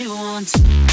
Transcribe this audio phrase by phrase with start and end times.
[0.00, 0.85] You want.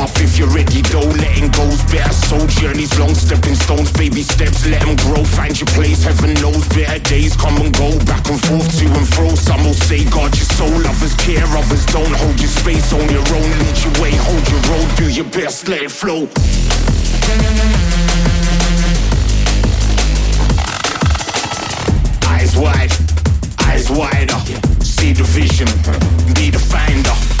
[0.00, 1.08] off if you're ready though.
[1.22, 2.12] Letting goes better.
[2.12, 5.24] soul journeys long Stepping stones, baby steps, let them grow.
[5.24, 7.90] Find your place, heaven knows better days come and go.
[8.04, 9.28] Back and forth to and fro.
[9.34, 12.14] Some will say guard your soul, others care Others don't.
[12.22, 13.50] Hold your space on your own.
[13.60, 16.28] Lead your way, hold your road, do your best, let it flow.
[22.28, 22.92] Eyes wide,
[23.66, 24.38] eyes wider.
[24.82, 25.68] See the vision,
[26.34, 27.33] be the finder.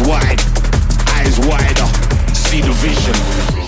[0.00, 0.40] wide,
[1.08, 1.86] eyes wider,
[2.34, 3.67] see the vision.